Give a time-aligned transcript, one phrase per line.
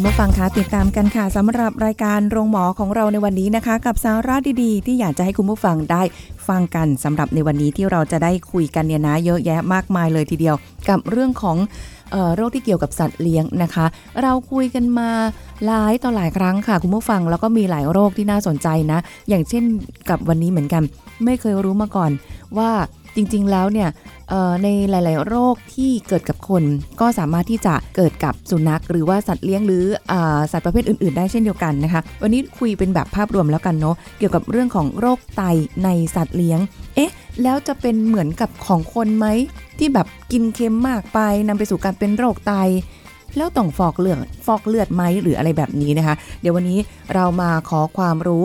[0.00, 6.02] คุณผู้ฟังคะติดตามกันค่ะสำหรับรายการโรงหมอของเราในวันนี้นะคะ กับสาระดีๆ ที่อยากจะให้คุณผู้ฟังได้
[6.48, 10.56] ฟังกันสำหรับในวันนี้ที่เราจะได้คุยกันเนี่ยนะเยอะแยะมากมายเลยทีเดียว
[10.88, 11.56] กับเรื่องของ
[12.34, 13.86] โรคที่เกี่ยวกับสัตว์เลี้ยงนะคะ
[14.22, 15.10] เราคุยกันมา
[15.66, 19.64] หลายต่อหลายครั้งค่ะ คุณผู้ฟังแล้วก็มีหลายโรคที่น่าสนใจนะ อย่างเช่น
[20.10, 20.82] กับวันนี้เหมือนกัน
[21.24, 22.10] ไม่เคยรู้มาก่อน
[22.58, 22.70] ว่า
[23.18, 23.88] จริงๆแล้วเนี่ย
[24.62, 26.62] ในหลาย ๆ โรคที่เกิดกับคน
[27.00, 30.14] ก็สามารถที่จะเกิดกับสุนัข หรือว่าสัตว์เลี้ยงหรืออ
[30.52, 35.42] สัตว์ประเภทอื่น ๆ ได้เช่นเดียวกันนะคะ วันนี้คุยเป็นแบบภาพรวมแล้วกันเนาะเกี่ยวกับเรื่องของโรคไต
[35.84, 36.60] ในสัตว์เลี้ยง
[36.96, 39.26] เอ๊ะ แล้วจะเป็นเหมือนกับของคนไหม
[39.78, 42.52] ที่แบบกินเค็มมากไปนำไปสู่การเป็นโรคไต
[43.36, 46.78] แล้วต้องฟอกเลือดฟอกเลือดไหมหรืออะไรแบบนี้นะคะ เดี๋ยววันนี้
[47.14, 48.44] เรามาขอความรู้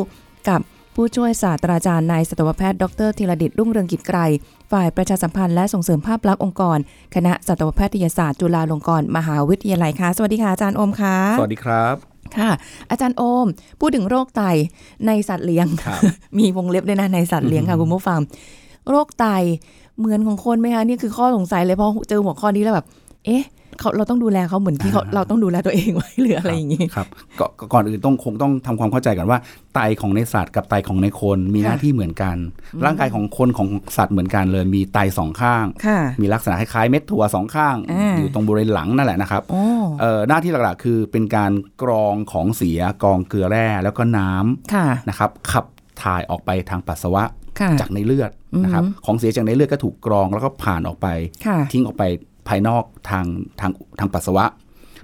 [0.49, 0.61] กับ
[0.95, 4.19] ผู้ช่วยศาสตราจารย์นายสัตวแพทย์ดรธีรดิตรุ่งเรืองกิจไกร
[4.71, 6.77] ฝ่ายประชาสัมพันธ์และส่งเสริมภาพลักษณ์องค์กร
[7.15, 11.95] คณะสัตวแพทยศาสตร์จุฬาลงกรณ์มหาวิทยาลัยค่ะ สวัสดีค่ะอาจารย์โอมค่ะ สวัสดีครับ
[12.37, 12.49] ค่ะ
[12.91, 13.47] อาจารย์โอม
[13.79, 14.41] พูดถึงโรคไต
[15.07, 16.01] ในสัตว์เลี้ยงครับ
[16.39, 18.19] มีวงเล็บด้วยนะในสัตว์เลี้ยงค่ะคุณผู้ฟัง
[18.89, 19.25] โรคไต
[19.99, 22.85] เหมือนของคนไหมคะนี่คือข้อสงสัยเลยเพราะเจอหัวข้อนี้แล้วแบบ
[23.25, 23.43] เอ๊ะ
[23.79, 27.07] เขาเราต้องดูแลเขาเหมือนที่เขาอ่าเราต้องดูแลตัวเองไว้หรืออะไรอย่างนี้ครับ
[27.39, 29.39] ก็ก็ก่อนอื่นต้องคงต้องทำความเข้าใจกันว่า
[29.75, 32.35] ไตของในสัตว์กับไตของในคนมีหน้าค่ะที่เหมือนกัน
[32.85, 39.63] ร่างกายของคนของสัตว์เหมือนกันเลย มีไตสองข้างค่ะมีลักษณะคล้ายๆเม็ดถั่วสองข้างอ่าอยู่ตรงบริเวณหลังนั่นแหละนะครับโอ้
[40.01, 41.51] เอ่อหน้าที่หลักๆคือเป็นการ
[41.81, 45.65] กรองของเสียกรองเกลือแร่แล้วก็น้ำค่ะนะครับขับ
[46.03, 47.23] ถ่ายออกไปทางปัสสาวะ
[47.59, 48.31] ค่ะจากในเลือด
[48.63, 51.07] นะครับอือหือของเสียจากในเลือดก็ถูกกรองแล้วก็ผ่านออกไป
[51.45, 52.03] ค่ะทิ้งออกไป
[52.47, 53.25] ภายนอกทาง
[53.59, 54.45] ทางทางปัสสาวะ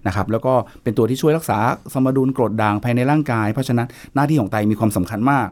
[0.07, 1.59] นะครับแล้วก็เป็นตัวที่ช่วยรักษา
[1.94, 5.47] สมดุลกรดด่างภายในร่างกาย เพราะฉะนั้นหน้าที่ของไตมีความสำคัญมาก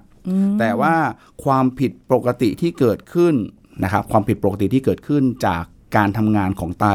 [0.60, 0.96] แต่ว่า
[1.44, 3.36] ความผิดปกติที่เกิดขึ้น
[3.84, 5.64] นะครับความผิดปกติที่เกิดขึ้นจาก
[5.96, 6.88] การทำงานของไต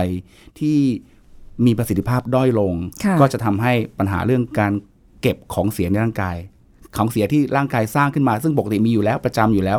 [0.60, 0.78] ที่
[1.66, 2.74] มีประสิทธิภาพด้อยลง
[3.04, 4.72] ค่ะก็จะทำให้ปัญหาเรื่องการ
[5.20, 6.36] เก็บของเสียในร่างกาย
[6.96, 9.78] ของเสียที่ร่างกายสร้างขึ้นมา ซึ่งปกติมีอยู่แล้วประจำอยู่แล้ว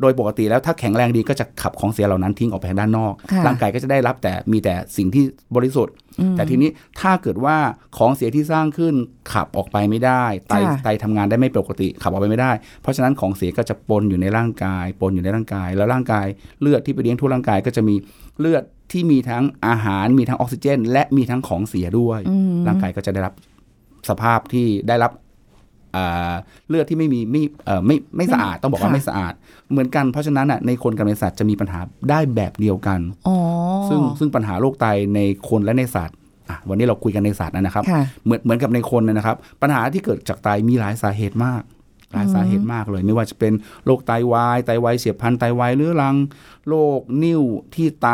[0.00, 5.24] โดยปกติแล้วถ้าแข็งแรงดีก็จะขับของเสียเหล่านั้นทิ้งออกไปทางด้านนอกค่ะร่างกายก็จะได้รับแต่มีแต่สิ่งที่
[5.56, 5.94] บริสุทธิ์
[6.36, 6.70] แต่ทีนี้
[7.00, 7.56] ถ้าเกิดว่า
[7.98, 8.94] ของเสียที่สร้างขึ้น
[9.32, 16.26] ขับออกไปไม่ได้ ไตค่ะไตทำงานได้ไม่ปกติขับออกไปไม่ได้ เพราะฉะนั้นของเสียก็จะปนอยู่ในร่างกาย ปนอยู่ในร่างกาย แล้วร่างกาย
[16.60, 17.94] เลือดที่ไปเลี้ยงทั่วร่างกายก็จะมี
[18.40, 22.20] เลือดที่มีทั้งอาหารมีทั้งออกซิเจน และมีทั้งของเสียด้วย
[22.66, 23.34] ร่างกายก็จะได้รับ
[24.08, 25.21] สภาพที่ได้รับอ่า
[26.68, 29.32] เลือดที่ไม่มีไม่เอ่อไม่ไม่สะอาดต้องบอกว่าค่ะไม่สะอาด
[29.70, 31.80] เหมือนกันเพราะฉะนั้นอะในคนกับในสัตว์จะมีปัญหา
[32.10, 33.36] ได้แบบเดียวกันอ๋อ
[33.88, 36.16] ซึ่งซึ่งปัญหาโรคไตในคนและในสัตว์
[36.48, 41.62] อะวันนี้เราคุยกันในสัตว์นะครับค่ะเหมือนเหมือนกับในคนนะครับ ปัญหาที่เกิดจากไตมีหลายสาเหตุมาก
[42.14, 43.52] หลายสาเหตุมากเลย ไม่ว่าจะเป็น
[43.84, 46.16] โรคไตวายไตวายเฉียบพลันไตวายเรื้อรัง
[46.68, 47.42] โรคนิ่ว
[47.74, 48.08] ที่ไต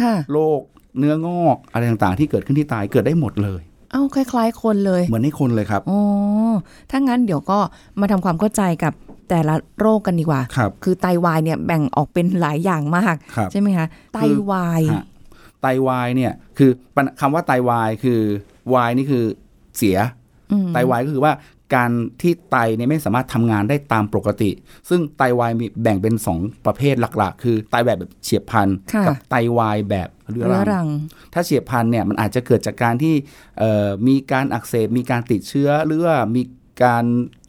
[0.00, 0.60] ค่ะโรค
[0.98, 3.62] เนื้องอกอะไรต่างๆ ที่เกิดขึ้นที่ไตเกิดได้หมดเลย
[3.92, 6.00] เอ้าคล้าย ๆ คนเลย เหมือนในคนเลยครับอ๋อ
[6.90, 7.58] ถ้างั้นเดี๋ยวก็
[8.00, 8.92] มาทำความเข้าใจกับ
[9.28, 14.18] แต่ละโรคกันดีกว่าครับคือไตวายเนี่ยแบ่งออกเป็นหลายอย่างมากครับใช่ไหมคะไต
[14.50, 15.04] วายฮะ
[15.62, 18.20] ไตวายเนี่ยคือปัญคำว่าไตวายคือ
[18.74, 19.24] วายนี่คือ
[19.78, 19.96] เสีย
[20.52, 21.32] อืมไตวายก็คือว่า
[21.74, 21.90] การ
[22.22, 24.50] ที่ไตเนี่ยไม่สามารถทำงานได้ตามปกติ
[24.88, 30.88] ซึ่งไตวายมีแบ่งเป็น 2 ประเภทหลักๆ คือไตแบบแบบเฉียบพลันค่ะกัไตวายแบบเรื้อเรื้อรัรังง
[31.34, 33.14] ถ้าเฉียบพลันเนี่ยมันอาจจะเกิดจากการที่
[33.58, 36.42] เอ่อมีการอักเสบมีการติดเชื้อหรือว่ามี
[36.82, 37.04] การ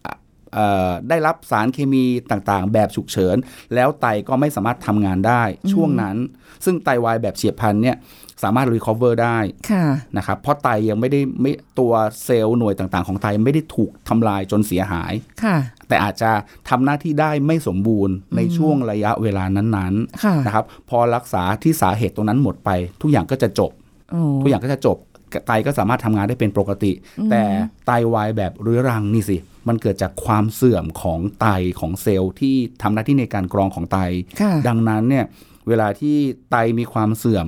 [0.06, 0.14] อะ
[0.52, 3.36] เอ่อได้รับสารเคมีต่างๆ แบบฉุกเฉิน
[3.74, 5.42] แล้วไตก็ไม่สามารถทำงานได้
[5.72, 6.16] ช่วงนั้น
[6.64, 7.96] ซึ่งไตวายแบบเฉียบพลันเนี่ย
[8.44, 9.38] สามารถ recover ได้
[9.70, 9.84] ค่ะ
[10.16, 11.92] นะครับเพราะไตยังไม่ได้ไม่ตัว
[12.24, 15.12] เซลล์หน่วยต่างๆ ของไตไม่ได้ถูกทำลายจนเสียหาย
[15.44, 15.56] ค่ะ
[15.88, 16.30] แต่อาจจะ
[16.68, 19.94] ทำหน้าที่ได้ไม่สมบูรณ์ในช่วงระยะเวลานั้น
[20.24, 22.70] ค่ะๆนะครับพอรักษาที่สาเหตุตรงนั้นหมดไป
[23.02, 23.70] ทุกอย่างก็จะจบ
[24.10, 24.98] โอ้ทุกอย่างก็จะจบ
[25.46, 26.92] ไตก็สามารถทำงานได้เป็นปกติ
[27.30, 27.42] แต่
[27.86, 29.36] ไตวายแบบเรื้อรังนี่สิ
[29.68, 31.46] มันเกิดจากความเสื่อมของไต
[31.80, 33.98] ของเซลล์ที่ทำหน้าที่ในการกรองของไต
[34.40, 35.24] ค่ะดังนั้นเนี่ย
[35.68, 36.16] เวลาที่
[36.50, 37.46] ไตมีความเสื่อม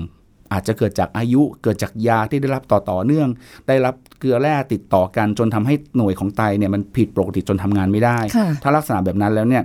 [0.52, 3.28] อาจจะเกิดจากอายุเกิดจากยาที่ได้รับต่อต่อเนื่อง
[3.68, 9.62] ได้รับเกลือแร่ติดต่อกันจนทำให้หน่วยของไตเนี่ยมันผิดปกติจนทำงานไม่ได้ค่ะถ้าลักษณะแบบนั้นแล้วเนี่ย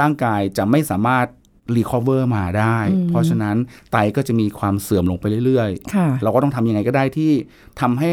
[0.00, 1.26] ร่างกายจะไม่สามารถ
[1.76, 2.78] recover มาได้
[3.08, 3.56] เพราะฉะนั้น
[3.92, 7.32] ไตก็จะมีความเสื่อมลงไปเรื่อยค่ะๆเราก็ต้องทำยังไงก็ได้ที่
[7.80, 8.12] ทำให้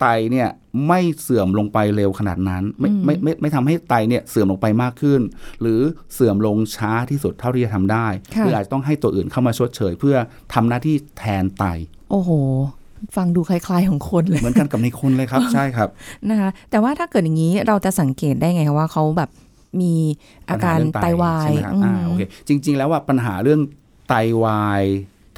[0.00, 0.48] ไตเนี่ย
[0.88, 5.20] ไม่เสื่อมลงไปเร็วขนาดนั้น ไม่ไม่ไม่ไม่ทำให้ไตเนี่ยเสื่อมลงไปมากขึ้น
[5.60, 5.80] หรือ
[6.14, 10.16] เสื่อมลงช้าที่สุดเท่าที่จะทำได้ค่ะหรืออาจจะต้องให้ตัวอื่นเข้ามาชดเชยเพื่อ
[10.54, 11.64] ทำหน้าที่แทนไต
[12.10, 12.30] โอ้โห
[13.16, 15.88] ฟังดูคล้าย ๆของคนเลย เหมือนกันกับในคนเลยครับ ใช่ครับ
[16.30, 19.30] นะคะแต่ว่าถ้าเกิดอย่างนี้เราจะสังเกตได้ไงคะว่าเขาแบบ
[19.80, 19.94] มี
[20.48, 23.60] อาการปัญหเงไตวายใช่ไหมครับอืมอ่าโอเคจริง ๆ แล้วว่าปัญหาเรื่อง
[24.08, 24.82] ไตวาย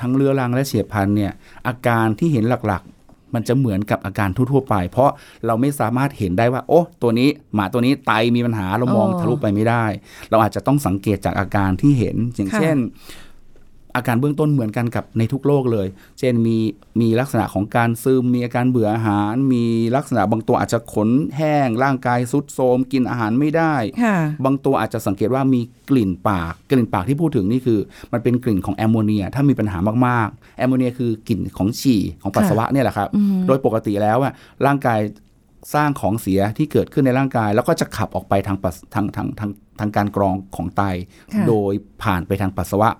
[0.00, 1.32] ทั้งเรื้อรังและเฉียบพลันเนี่ย
[1.66, 2.95] อาการที่เห็นหลักๆ
[3.34, 5.10] มันจะเหมือนกับอาการทั่วๆไป เพราะ
[5.46, 9.84] เราไม่สามารถเห็นได้ว่า โอ้ตัวนี้หมาตัวนี้ไตมีปัญหาเรามองทะลุไปไม่ได้
[10.30, 12.76] เราอาจจะต้องสังเกตจากอาการที่เห็นอย่างเช่น
[13.96, 15.86] อาการเบื้องต้นเหมือนกันกับในทุกโรคเลย
[16.18, 16.56] เช่นมี
[17.00, 19.64] มีลักษณะของการซึม มีอาการเบื่ออาหาร มี
[19.96, 25.60] ลักษณะบางตัวอาจจะขนแห้ง ร่างกายซุดโทรมกินอาหารไม่ได้ค่ะบางตัวอาจจะสังเกตว่ามี
[25.90, 27.78] กลิ่นปาก กลิ่นปากที่พูดถึงนี่คือ
[28.12, 33.08] มันเป็นกลิ่นของแอมโมเนีย ถ้ามีปัญหามากๆ แอมโมเนียคือกลิ่นของฉี่ของปัสสาวะเนี่ยแหละครับ
[33.46, 34.32] โดยปกติแล้วอะ
[34.66, 35.00] ร่างกาย
[35.74, 39.50] สร้างของเสียที่เกิดขึ้นในร่างกาย แล้วก็จะขับออกไปทางปัสทางทางทาง
[39.80, 40.82] ทางการกรองของไต
[41.32, 41.72] ค่ะโดย
[42.02, 42.90] ผ่านไปทางปัสสาวะ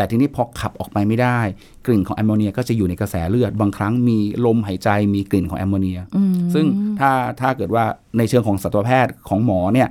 [0.00, 1.38] แต่ทีนี้พอขับออกไปไม่ได้
[1.86, 6.66] กลิ่นของแอมโมเนียก็จะอยู่ในกระแสเลือด บางครั้งมีลมหายใจมีกลิ่นของแอมโมเนียอืมซึ่ง
[7.00, 7.10] ถ้า
[7.40, 7.84] ถ้าเกิดว่า
[8.18, 9.88] ในเชิงของสัตวแพทย์ของหมอเนี่ย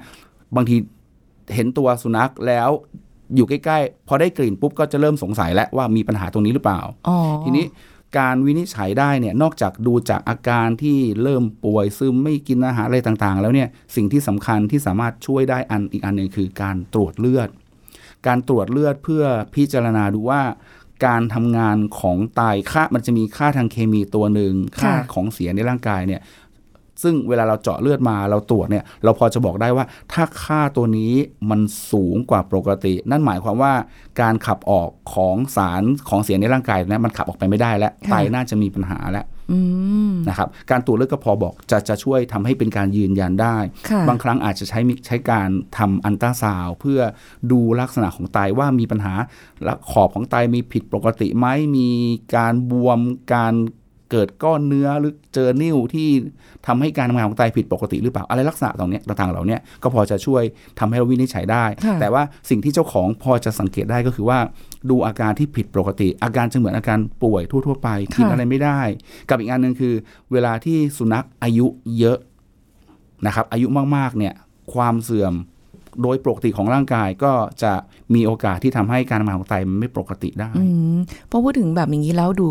[0.56, 0.76] บางที
[1.56, 2.70] เห็นตัวสุนัขแล้ว
[3.36, 7.66] อยู่ใกล้ๆ พอได้กลิ่นปุ๊บก็จะเริ่มสงสัยแล้วว่ามีปัญหาตรงนี้หรือเปล่าอ๋อทีนี้
[8.18, 17.50] การวินิจฉัยได้เนี่ยนอกจากดูจากอาการที่เริ่มป่วยซึมไม่กินอาหารอะไรต่างๆ แล้วเนี่ยสิ่งที่สำคัญที่สามารถช่วยได้อันอีกอันหนึ่งคือการตรวจเลือด
[18.28, 19.24] การตรวจเลือดเพื่อ
[19.56, 20.42] พิจารณาดูว่า
[21.06, 26.22] การทำงานของไตค่ามันจะมีค่าทางเคมีตัวหนึ่งค่าของเสียในร่างกายเนี่ย
[27.04, 31.14] ซึ่งเวลาเราเจาะเลือดมาเราตรวจเนี่ย เราพอจะบอกได้ว่าถ้าค่าตัวนี้
[31.50, 31.62] มัน
[31.92, 33.74] สูงกว่าปกติ นั่นหมายความว่า
[34.22, 39.39] การขับออกของสารของเสียในร่างกายเนี่ยมันขับออกไปไม่ได้แล้วไตน่าจะมีปัญหาแล้วอืม
[40.30, 43.58] นะครับการตรวจเลือดก็พอบอกจะจะช่วยทำให้เป็นการยืนยันได้
[43.90, 47.00] ค่ะบางครั้งอาจจะใช้มิใช้การทำอันตราซาวด์เพื่อ
[47.52, 49.14] ดูลักษณะของไตว่ามีปัญหา
[49.64, 51.48] และขอบของไตมีผิดปกติไหม
[51.78, 51.90] มี
[52.36, 53.00] การบวม
[53.34, 53.54] การ
[54.14, 56.10] เกิดก้อนเนื้อหรือเจอนิ่วที่
[56.68, 60.44] ทำให้การทำงานของไตผิดปกติหรือเปล่าอะไรลักษณะตรงเนี้ยต่างๆเหล่าเนี้ยก็พอจะช่วย
[60.80, 64.40] ทำให้เราวินิจฉัยได้ค่ะแต่ว่าสิ่งที่เจ้าของพอจะสังเกตได้ก็คือว่า
[64.90, 68.80] ดูอาการที่ผิดปกติ อาการจะเหมือนอาการป่วยทั่ว ๆ ไปกินอะไรไม่ได้
[69.30, 69.94] กับอีกอันหนึ่งคือ
[70.32, 71.66] เวลาที่สุนัขอายุ
[71.98, 72.18] เยอะ
[73.26, 74.34] นะครับ อายุมากๆเนี่ย
[74.74, 75.34] ความเสื่อม
[76.02, 77.32] โดยปกติของร่างกายก็
[77.64, 77.74] จะ
[78.14, 80.66] มีโอกาสที่ทำให้การทำงานของไตมันไม่ปกติได้อื
[80.96, 80.98] ม
[81.30, 82.50] พอพูดถึงแบบอย่างนี้แล้วดู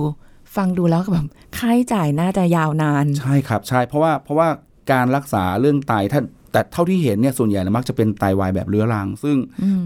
[0.56, 1.26] ฟังดูแล้วก็แบบ
[1.56, 4.48] ค่าใช้จ่ายน่าจะยาวนาน ใช่ครับใช่เพราะว่าเพราะว่า
[4.92, 6.20] การรักษาเรื่องไตถ้า
[6.52, 9.36] แต่เท่าที่เห็นเนี่ยส่วนใหญ่เนี่ยมักจะเป็นไตวายแบบเรื้อรัง ซึ่ง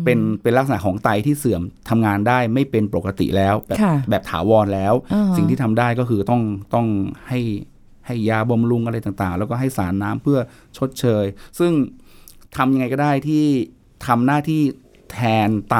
[0.04, 6.42] เป็นเป็นลักษณะของไตที่เสื่อมทำงานได้ไม่เป็นปกติแล้วแบบค่ะแบบถาวรแล้วอ่าฮะสิ่งที่ทำได้ก็คือต้อง
[6.74, 6.86] ต้อง
[7.28, 7.40] ให้
[8.06, 10.38] ให้ยาบำรุงอะไรต่างๆ แล้วก็ให้สารน้ำเพื่อ
[10.78, 11.24] ชดเชย
[11.58, 11.72] ซึ่ง
[12.56, 13.44] ทำยังไงก็ได้ที่
[14.06, 14.62] ทำหน้าที่
[15.12, 15.76] แทนไต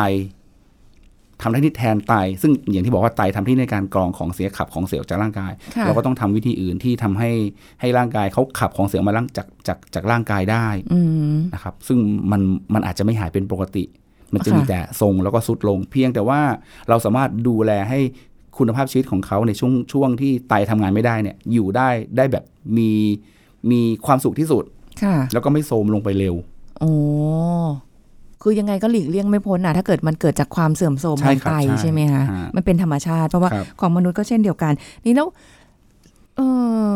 [1.43, 7.31] ทำหน้าที่แทนไต ซึ่งอย่างที่บอกว่าไตทำที่ในการกรองของเสียขับของเสียออกจากร่างกายค่ะเราก็ต้องทำวิธีอื่นที่ทำให้
[7.81, 11.01] ให้ร่างกายเขาขับของเสียมาล่างจากจากจากร่างกายได้อื
[11.35, 11.99] มนะครับ ซึ่ง
[12.33, 12.43] มัน
[12.75, 13.85] มันอาจจะไม่หายเป็นปกติ
[14.35, 16.41] มันจะค่ะมีแต่ทรงแล้วก็สุดลง เพียงแต่ว่า
[16.89, 18.01] เราสามารถดูแลให้
[18.59, 22.45] คุณภาพชีวิตของเขาในช่วงช่วงที่ไตทำงานไม่ได้เนี่ย อยู่ได้ได้แบบ
[22.79, 22.91] มี
[23.71, 24.65] มีความสุขที่สุด
[25.03, 26.35] ค่ะแล้วก็ไม่โทรมลงไปเร็ว
[26.81, 26.93] โอ้
[28.43, 34.73] คือยังไงก็หลีกเลี่ยงไม่พ้นนะถ้าเกิดมันเกิดจากความเสื่อมโทรมใช่ของครับไตใช่ใช่ไหมคะฮะมันเป็นธรรมชาติ เพราะว่าครับของมนุษย์ก็เช่นเดียวกัน
[35.05, 35.29] นี่แล้ว
[36.37, 36.41] เอ
[36.93, 36.95] อ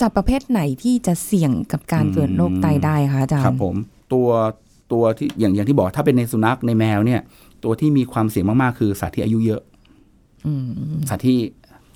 [0.00, 3.74] สัตว์ประเภทไหนที่จะเสี่ยงกับการเกิดโรคไตได้คะอาจารย์ครับผม
[4.12, 4.28] ตัว
[4.92, 7.20] ตัวที่อย่างอย่างที่บอกถ้าเป็นในสุนัขในแมวเนี่ย
[7.64, 9.62] ตัวที่มีความเสี่ยงมากๆ คือสัตว์ที่อายุเยอะ
[10.46, 10.64] อืม
[11.08, 11.38] สัตว์ที่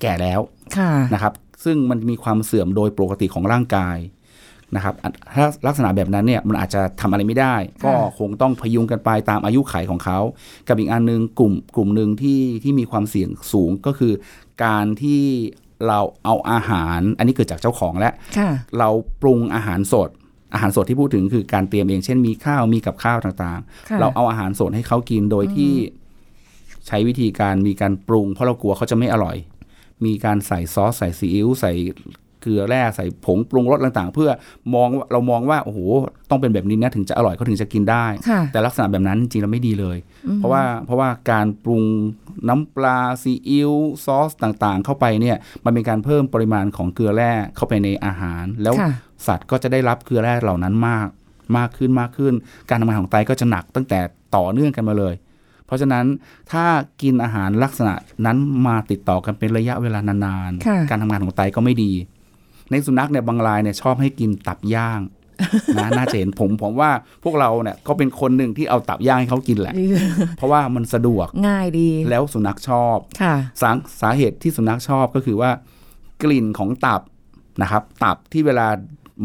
[0.01, 0.39] แก่แล้ว
[0.77, 3.97] ค่ะนะครับ ซึ่งมันมีความเสื่อมโดยปกติของร่างกาย
[4.75, 10.19] นะครับอะถ้าลักษณะแบบนั้นเนี่ยมันอาจจะทำอะไรไม่ได้ ก็คงต้องพยุงกันไปตามอายุไขของเขา
[10.67, 14.13] กับอีกอันหนึงกลุ่มกลุ่มหนึ่งที่ที่มีความเสี่ยงสูงก็คือ
[14.63, 15.23] การที่
[15.87, 18.49] เราเอาอาหาร อันนี้เกิดจากเจ้าของและค่ะ
[18.79, 18.89] เรา
[19.21, 20.09] ปรุงอาหารสด
[20.53, 25.73] อาหารสดที่พูดถึงคือการเตรียมเอง เช่นมีข้าวมีกับข้าวต่างๆค่ะเราเอาอาหารสดให้เขากินโดยที่
[26.87, 29.37] ใช้วิธีการมีการปรุง เพราะเรากลัวเขาจะไม่อร่อย
[30.05, 31.71] มีการใส่ซอสใส่ซีอิ๊วใส่
[32.43, 34.29] เกลือแร่ใส่ผงปรุงรสต่างๆ เพื่อ
[34.75, 35.79] มองว่าเรามองว่าโอ้โห
[36.29, 39.97] ต้องเป็นแบบนี้นะถึงจะอร่อยเขาถึงจะกินได้ค่ะแต่ลักษณะแบบนั้นจริงๆแล้วไม่ดีเลย
[40.35, 41.83] เพราะว่าเพราะว่าการปรุง
[42.49, 43.71] น้ำปลาซีอิ๊ว
[44.05, 48.91] ซอสต่างๆ เข้าไปเนี่ยมันเป็นการเพิ่มปริมาณของเกลือแร่เข้าไปในอาหาร แล้วค่ะ
[49.27, 51.07] สัตว์ก็จะได้รับเกลือแร่เหล่านั้นมาก
[51.57, 52.33] มากขึ้นมากขึ้น
[52.69, 53.99] การทำงานของไตก็จะหนักตั้งแต่
[54.35, 55.13] ต่อเนื่องกันมาเลย
[55.65, 56.05] เพราะฉะนั้น
[56.51, 56.65] ถ้า
[57.01, 57.93] กินอาหารลักษณะ
[58.25, 61.91] นั้นมาติดต่อกันเป็นระยะเวลานานค่ะๆการทำงานของไตก็ไม่ดี
[62.73, 65.01] ในสุนัขเนี่ยบางรายเนี่ยชอบให้กินตับย่าง
[65.77, 66.91] นะน่าจะเห็นผมผมว่า
[67.23, 69.75] พวกเราเนี่ยก็เป็นคนหนึ่งที่เอาตับย่างให้เขากินแหละ
[70.37, 75.51] เพราะว่ามันสะดวกง่ายดีแล้วสุนัขชอบค่ะสาสาเหตุที่สุนัขชอบก็คือว่า
[76.23, 77.01] กลิ่นของตับ
[77.61, 78.67] นะครับ ตับที่เวลา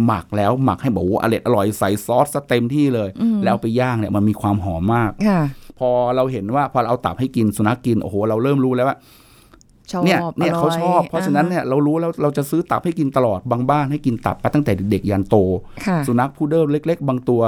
[0.04, 5.42] หมักแล้วหมักให้บอกว่าอร่อยอร่อยใส่ซอสซะเต็มที่เลยอืมแล้วเอาไปย่างเนี่ยมันมีความหอมมากค่ะ
[5.78, 8.96] พอเราเห็นว่าพอเราเอาตับให้กินสุนัขกินโอ้โหเราเริ่มรู้แล้วว่า
[9.92, 15.36] ชอบเนี่ยเนี่ยร่เขาชอบเพราะฉะนั้นเนี่ยเรารู้แล้วเราจะซื้อตับให้กินตลอดบางบ้านให้กินตับมาตั้งแต่เด็กๆยันโต
[15.86, 17.42] ค่ะสุนัขพุดเดิ้ลเล็ก ๆ บางตัว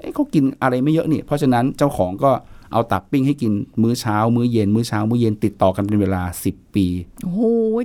[0.00, 2.30] เอ้เขากินอะไรไม่เยอะนี่ เพราะฉะนั้นเจ้าของก็
[2.74, 3.52] เอาตับปิ้งให้กิน
[3.82, 6.86] มื้อเช้า มื้อเย็น มื้อเช้า มื้อเย็นติดต่อกันเป็นเวลา 10 ปี
[7.24, 7.40] โอ้โห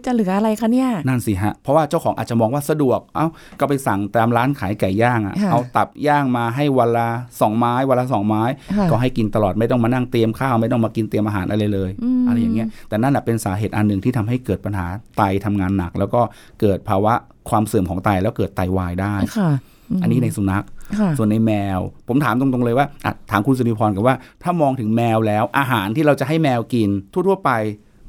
[0.05, 3.27] จะเหลืออะไรคะเนี่ย นั่นสิฮะ เพราะว่าเจ้าของอาจจะมองว่าสะดวก เอ้า
[3.59, 7.07] ก็ไปสั่งตามร้านขายไก่ย่างอะค่ะ เอาตับย่างมาให้วันละ
[7.41, 8.43] สองไม้วันละสองไม้
[8.77, 14.85] ค่ะก็ให้กินตลอดไม่ต้องมานั่งเตรียมข้าวไม่ต้องมากินเตรียมอาหารอะไรเลยอืมอะไรอย่างเงี้ย แต่นั่นแหะเป็นสาเหตุอันหนึ่งที่ทำให้เกิดปัญหา
[15.17, 16.21] ไตทำงานหนัก แล้วก็
[16.61, 17.13] เกิดภาวะ
[17.49, 19.49] ความเสื่อมของไตแล้วเกิดไตวายได้ค่ะ
[19.97, 20.78] มอันนี้ในสุนัขค่ะ
[21.17, 27.51] ส่วนในแมว ผมถามตรงๆเลยว่าอะถามคุณสุริพรกันว่า ถ้ามองถึงแมวแล้ว อาหารที่เราจะให้แมวกิน ทั่วๆไป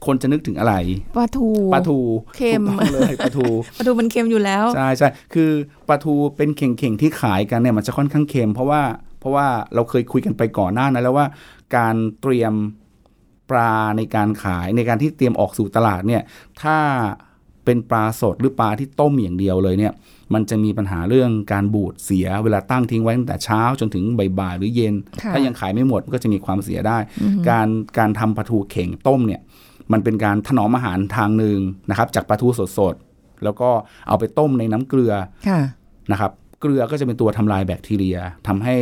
[0.07, 0.75] คนจะนึกถึงอะไร
[1.17, 1.99] ปลาทูปลาทู
[2.37, 3.47] เค็มถูกต้องเลยปลาทู
[3.77, 5.51] ปลาทูมันเค็มอยู่แล้วใช่ใช่คือ
[5.89, 8.83] ปลาทูเป็นเข่งๆที่ขายกันเนี่ยมันจะค่อนข้างเค็ม เพราะว่า
[9.21, 11.27] เพราะว่าเราเคยคุยกันไปก่อนหน้านั้นแล้วว่า
[11.77, 12.55] การเตรียม
[13.51, 16.23] ปลาในการขายในการที่เตรียมออกสู่ตลาดเนี่ย
[16.63, 16.77] ถ้า
[17.65, 19.93] เป็นปลาสดหรือปลาที่ต้มอย่างเดียวเลยเนี่ย
[20.35, 24.05] มันจะมีปัญหาเรื่องการบูดเสียเวลาตั้งทิ้งไว้ตั้งแต่เช้าจนถึง
[24.39, 26.99] บ่ายๆหรือเย็นค่ะถ้ายังขายไม่หมดก็จะมีความเสียได้
[27.49, 29.41] การการทำปลาทูเข่งต้มเนี่ย
[29.93, 31.59] มันเป็นการถนอมอาหารทางหนึ่ง
[31.91, 32.49] นะครับ จากปลาทู
[32.79, 33.71] สดๆ แล้วก็
[34.09, 35.13] เอาไปต้มในน้ำเกลือ
[35.49, 35.61] ค่ะ
[36.13, 38.77] นะครับเกลือก็จะเป็นตัวทำลายแบคทีเรียทำให้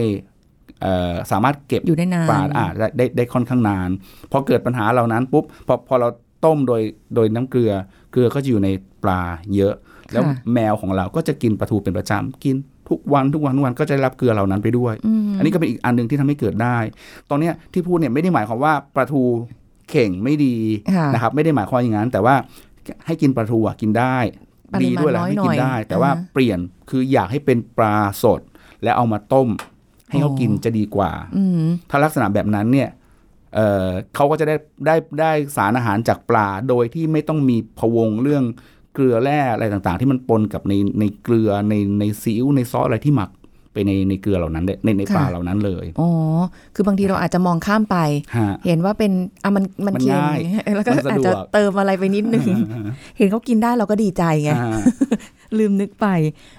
[0.82, 3.90] เอ่อสามารถเก็บอยู่ได้นานปลาอ่าได้ได้ได้ค่อนข้างนาน
[4.32, 6.08] พอเกิดปัญหาเหล่านั้นปุ๊บพอพอเรา
[6.44, 6.82] ต้มโดย
[7.14, 7.72] โดยน้ำเกลือ
[8.12, 8.68] เกลือก็จะอยู่ใน
[9.02, 9.22] ปลา
[9.54, 9.74] เยอะ
[10.12, 12.56] แล้วค่ะแมวของเราก็จะกินปลาทูเป็นประจำกิน
[12.88, 16.78] ทุกวันทุกวันทุกวันก็จะได้รับเกลือเหล่านั้นไปด้วยอืมอันนี้ก็เป็นอีกอันหนึ่งที่ทำให้เกิดได้
[17.30, 19.22] ตอนเนี้ยที่พูดเนี่ยไม่ได้หมายความว่าปลาทู
[19.90, 20.56] เข่งไม่ดี
[20.94, 22.34] ค่ะนะครับ ไม่ได้หมายความอย่างนั้น แต่ว่า
[23.06, 24.16] ให้กินปลาทูอะกินได้
[24.72, 26.58] ปริดีมาณด้วยแหละน้อยให้หน่กิอยนได้ แต่ว่าอ่าฮะเปลี่ยน
[26.90, 28.40] คืออยากให้เป็นปลาสด
[28.82, 29.48] แล้วเอามาต้ม
[30.10, 32.88] ให้เขาอ๋อกินจะดีกว่าอืมถ้าลักษณะแบบนั้นเนี่ย
[33.54, 38.44] เอ่อเขาก็จะได้ได้ได้สารอาหารจากปลาโดยที่ไม่ต้องมีพะวงเรื่อง
[38.94, 43.30] เกลือแร่อะไรต่างๆ ที่มันปนกับในในเกลือในในซีอิ๊วในซอสอะไรที่หมัก
[43.72, 46.08] ไปในในเกลือเหล่านั้นได้ในในปลาเหล่านั้นเลยอ๋อ
[46.74, 47.96] คือบางทีเราอาจจะมองข้ามไป
[48.36, 49.12] ฮะเห็นว่าเป็น
[49.44, 50.38] อะมันมันมันเค็มง่าย
[50.76, 52.46] แล้วก็มันสะอาจดวกจะเติมอะไรไปนิดนึง
[53.16, 54.78] เห็นเขากินได้เราก็ดีใจไงอ่า
[55.58, 56.06] ลืมนึกไป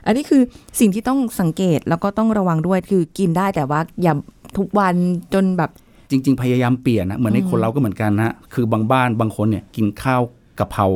[0.06, 0.42] อันนี้คือ
[0.80, 4.14] สิ่งที่ต้องสังเกตแล้วก็ต้องระวังด้วยคือกินได้แต่ว่าอย่า
[4.58, 4.96] ทุกวัน
[5.34, 5.72] จนแบบ
[6.10, 10.22] จริง ๆ พยายามเปลี่ยนนะเหมือนในคนเราก็เหมือนกันนะคือบางบ้านบางคนเนี่ยกินข้าว
[10.60, 10.88] กะเพรา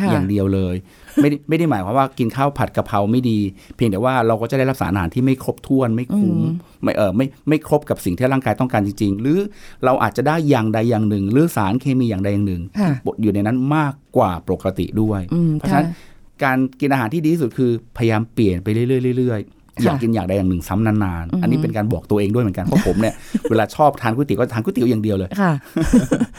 [0.00, 0.76] ค่ะอย่างเดียวเลย
[1.22, 3.38] ไม่ได้ไม่ได้หมายความว่ากินข้าวผัดกะเพราไม่ดี
[3.76, 6.38] เพียงแต่ว่าเราก็จะได้รับสารอาหารที่ไม่ครบถ้วนไม่คุ้ม
[6.82, 9.38] ไม่เออไม่ไม่ครบกับสิ่งที่ร่างกายต้องการจริง ๆ หรือ
[9.84, 19.32] เราอาจจะได้อย่างใดอย่างหนึ่ง หรือสารเคมีอย่างใดอย่างหนึ่งค่ะที่อยู่ในนั้นมากกว่าปกติด้วยอืมเพราะฉะนั้นค่ะการกินอาหารที่ดีที่สุดคือพยายามเปลี่ยนไปเรื่อยๆเรื่
[19.78, 23.14] อยๆอยากค่ะกินอย่างใดอย่างหนึ่งซ้ำนานๆ อันนี้เป็นการบอกตัวเองด้วยเหมือนกัน เพราะผมเนี่ย
[23.50, 25.52] เวลาชอบทานก๋วยเตี๋ยวก็ทานก๋วยเตี๋ยวอย่างเดียวเลยค่ะ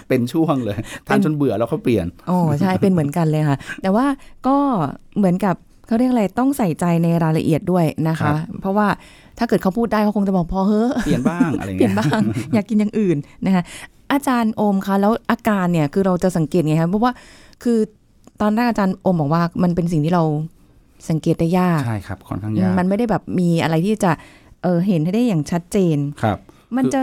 [0.10, 0.78] เป็นช่วงเลย
[1.08, 4.06] ทานจนเบื่อแล้วเขาเปลี่ยนอ๋อใช่เป็นเหมือนกันเลยค่ะ แต่ว่า
[4.48, 4.58] ก็
[5.18, 5.56] เหมือนกับ
[5.88, 8.88] เขาเรียกอะไรต้องใส่ใจในรายละเอียดด้วยนะครัคะบเพราะว่า
[9.40, 12.20] ถ้าเกิดเขาพูดได้เขาคงจะบอกพอเฮ้อะเปลี่ยนบ้างอะไรเปลี่ยเงี้นยบ้าง
[12.54, 13.64] อยากกินอย่างอื่นนะคะ
[14.12, 17.12] อาจารย์โอมคะแล้วอาการเนี่ยคือเราจะสังเกตไงคะเพราะว่า
[17.64, 17.78] คือ
[18.42, 20.24] ตอนแรกอาจารย์โอมบอกว่ามันเป็นสิ่งที่เรา
[21.10, 24.12] สังเกตได้ยากใช่ครับค่อนข้างยากมันไม่ได้แบบมีอะไรที่จะ
[24.64, 26.38] เออเห็นให้ได้อย่างชัดเจนครับ
[26.76, 27.02] มันคือจะ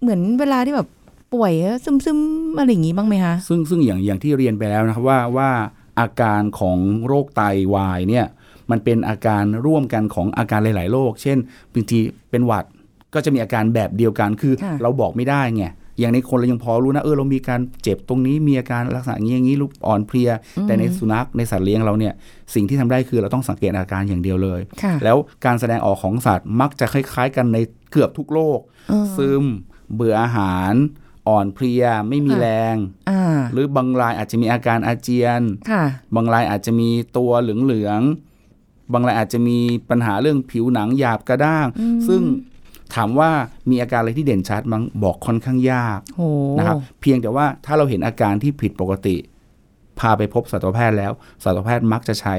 [0.00, 0.88] เหมือนเวลาที่แบบ
[1.34, 1.52] ป่วย
[1.84, 5.50] ซึมซึมๆอะไรอย่างงี้บ้างไหมคะซึ่งซึ่งอย่างอย่างที่เรียนไปแล้วนะครับว่าว่า
[6.00, 7.42] อาการของโรคไต
[7.74, 8.26] วายเนี่ย
[8.70, 11.38] มันเป็นอาการร่วมกันของอาการหลาย ๆ โรคเช่น
[11.72, 11.98] บางที
[12.30, 12.64] เป็นหวัด
[13.14, 15.64] ก็จะมีอาการแบบเดียวกันคือค่ะเราบอกไม่ได้ไง
[16.00, 20.30] อย่างในคนเรายังพอรู้นะเออเรามีการเจ็บตรงนี้มีอาการลักษณะอย่างนี้อย่างนี้รูปอ่อนเพลีย
[20.66, 22.12] แต่ในสุนัขในสัตว์เลี้ยงเราเนี่ย
[22.54, 27.58] สิ่งที่ทำได้คือเราต้องสังเกตอาการอย่างเดียวเลยค่ะแล้วการแสดงออกของสัตว์มักจะคล้าย ๆ กันใน
[27.92, 29.44] เกือบทุกโรคเออซึม
[29.94, 30.72] เบื่ออาหาร
[31.28, 32.76] อ่อนเพลียไม่มีค่ะแรง
[33.10, 39.58] อ่าหรือบางรายอาจจะมีอาการอาเจียนค่ะบางรายอาจจะมีตัวเหลืองๆบางรายอาจจะมี
[39.90, 41.66] ปัญหาเรื่องผิวหนังหยาบกระด้าง
[42.08, 42.22] ซึ่ง
[42.94, 43.30] ถามว่า
[43.70, 46.22] มีอาการอะไรที่เด่นชัดมั้งบอกค่อนข้างยากโห
[46.58, 49.16] นะครับเพียงแต่ว่าถ้าเราเห็นอาการที่ผิดปกติ
[50.00, 51.12] พาไปพบสัตวแพทย์แล้ว
[51.44, 52.36] สัตวแพทย์มักจะใช้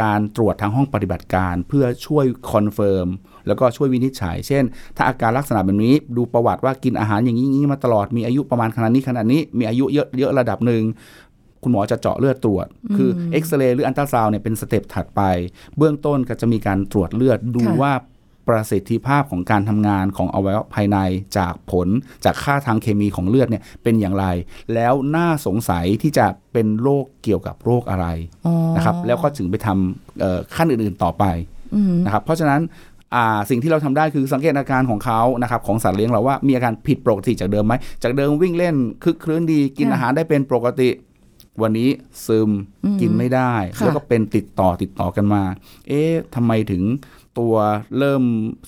[0.00, 3.08] การตรวจทางห้องปฏิบัติการเพื่อช่วย confirm
[3.46, 4.64] แล้วก็ช่วยวินิจฉัย เช่น
[4.96, 10.82] ถ้าอาการลักษณะแบบนี้ดูประวัติว่ากินอาหารอย่างนี้อย่างนี้มาตลอดมีอายุประมาณขนาดนี้ขนาดนี้ มีอายุเยอะเยอะระดับหนึ่ง
[11.62, 15.22] คุณหมอจะเจาะเลือดตรวจ คือเอ็กซเรย์หรืออัลตราซาวด์เนี่ยเป็น step ถัดไป
[15.76, 17.92] เบื้องต้นก็จะมีการตรวจเลือดดูค่ะว่า
[18.48, 20.98] ประสิทธิภาพของการทำงานของอวัยวะภายใน
[21.38, 21.88] จากผล
[22.24, 24.26] จากค่าทางเคมีของเลือดเนี่ยเป็นอย่างไร
[24.74, 28.06] แล้วน่าสงสัยที่จะเป็นโรคเกี่ยวกับโรคอะไร
[28.46, 31.24] อ๋อนะครับแล้วก็ถึงไปทำเอ่อขั้นอื่นๆต่อไป
[31.74, 32.60] อืมนะครับเพราะฉะนั้น
[33.14, 38.74] อ่าสิ่งที่เราทำได้คือสังเกตอาการของเขานะครับของสัตว์เลี้ยงเราว่ามีอาการผิดปกติจากเดิมไหมจากเดิมวิ่งเล่น
[39.04, 40.88] คึกคลื้นดีกินค่ะอาหารได้เป็นปกติ
[41.62, 41.88] วันนี้
[42.26, 42.50] ซึม
[42.84, 45.42] อืมกินไม่ได้ค่ะแล้วก็เป็นติดต่อติดต่อกันมา
[45.88, 46.82] เอ๊ะทำไมถึง
[47.38, 47.54] ตัว
[47.98, 48.22] เริ่ม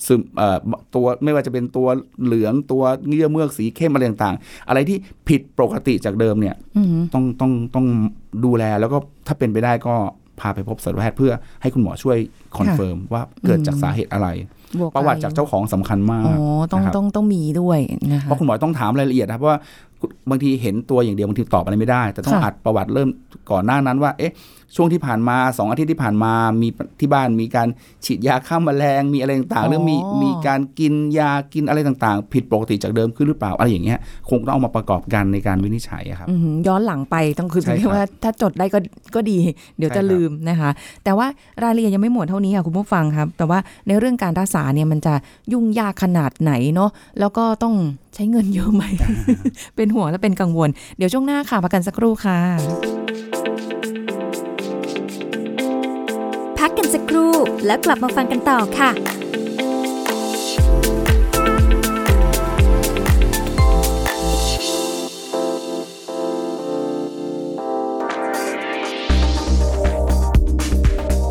[0.07, 0.57] ซึมเอ่อ
[0.95, 1.87] ตัวไม่ว่าจะเป็นตัว
[2.23, 4.97] เหลืองตัวเยื่อเมือกสีเข้มอะไรต่างๆ อะไรที่
[5.29, 7.85] ผิดปกติจากเดิมเนี่ยอืมต้องต้องต้อง
[8.45, 9.95] ดูแลแล้วก็ถ้าเป็นไปได้ก็
[10.39, 12.17] พาไปพบสัตวแพทย์เพื่อให้คุณหมอช่วย
[12.57, 14.27] confirm ว่าเกิดจากสาเหตุอะไร
[14.79, 16.35] บวกประวัติจากเจ้าของสำคัญมากอ๋อ
[16.71, 17.79] ต้องนะครับต้องต้องมีด้วย
[18.11, 19.59] นะคะเพราะคุณหมอต้องถามรายละเอียดนะครับเพราะว่า
[20.29, 23.09] บางทีเห็นตัวอย่างเดียวบางทีตอบอะไรไม่ได้ แต่ต้องค่ะอัดประวัติเริ่ม
[23.51, 24.31] ก่อนหน้านั้นว่า เอ๊ะ
[24.75, 26.67] ช่วงที่ผ่านมาสองอาทิตย์ที่ผ่านมามี
[26.99, 27.67] ที่บ้านมีการ
[28.05, 38.79] ฉีดยาฆ่าแมลงมีอะไรต่างๆหรือมีมีการกินยากินอะไรต่างๆ ผิดปกติจากเดิมขึ้นหรือเปล่าอะไรอย่างเงี้ยคงต้องเอามาประกอบกันในการวินิจฉัยอะครับอืมย้อนหลังไปต้องคือใช่ครับเรียกว่าถ้าจดได้ก็
[39.15, 39.37] ก็ดี
[39.77, 40.69] เดี๋ยวใช่จะครับลืมนะคะ
[41.03, 41.27] แต่ว่า
[41.63, 45.13] รายละเอียดยังไม่หมดเท่านี้ค่ะคุณผู้ฟังครับ แต่ว่าในเรื่องการรักษาเนี่ยมันจะ
[45.53, 47.75] ยุ่งยากขนาดไหนเนาะแล้วก็ต้อง
[48.15, 48.83] ใช้เงินเยอะไหม
[49.75, 52.39] เป็นห่วงและเป็นกังวล เดี๋ยวช่วงหน้าค่ะพักกันสักครู่ค่ะ
[56.77, 57.33] กันสักครู่
[57.65, 58.89] แล้วกลับมาฟังกันต่อค่ะ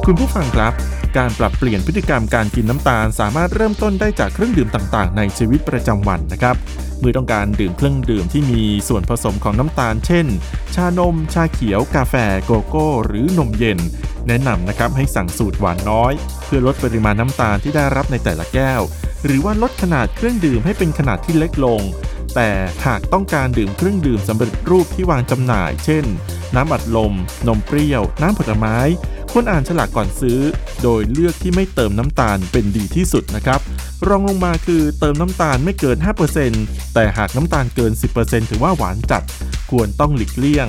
[0.06, 0.72] คุณผู้ฟังครับ
[1.16, 6.56] การปรับเปลี่ยนพฤติกรรมการกินน้ำตาล สามารถเริ่มต้นได้จากเครื่องดื่มต่างๆ ในชีวิตประจำวันนะครับ
[7.00, 10.26] เมื่อต้องการดื่มเครื่องดื่มที่มีส่วนผสมของน้ำตาล เช่น
[10.74, 13.78] ชานม ชาเขียว กาแฟ โกโก้ หรือนมเย็น
[14.28, 16.12] แนะนำนะครับให้สั่งสูตรหวานน้อย
[16.44, 18.82] เพื่อลดปริมาณน้ำตาลที่ได้รับในแต่ละแก้ว
[19.24, 21.80] หรือว่าลดขนาดเครื่องดื่มให้เป็นขนาดที่เล็กลง
[22.34, 22.50] แต่
[22.86, 26.04] หากต้องการดื่มเครื่องดื่มสำเร็จรูปที่วางจำหน่าย เช่น
[26.54, 27.12] น้ำอัดลม
[27.46, 28.78] นมเปรี้ยว น้ำผลไม้
[29.32, 30.40] ควรอ่านฉลากก่อนซื้อ
[30.82, 33.60] โดยเลือกที่ไม่เติมน้ำตาลเป็นดีที่สุดนะครับ
[34.08, 35.96] รองลงมาคือเติมน้ำตาลไม่เกิน
[36.46, 39.22] 5%แต่หากน้ำตาลเกิน 10%ถือว่าหวานจัด
[39.70, 40.66] ควรต้องหลีกเลี่ยง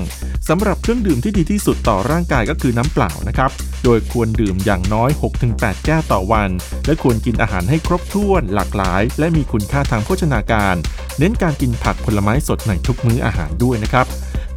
[0.51, 3.51] สำหรับเครื่องดื่มที่ดีที่สุดต่อร่างกายก็คือน้ำเปล่านะครับ
[3.83, 5.09] โดยควรดื่มอย่างน้อย
[5.47, 6.49] 6-8 แก้วต่อวัน
[6.85, 10.75] และควรกินอาหารให้ครบถ้วน หลากหลาย และมีคุณค่าทางโภชนาการ
[11.19, 14.05] เน้นการกินผักผลไม้สดในทุกมื้ออาหารด้วยนะครับ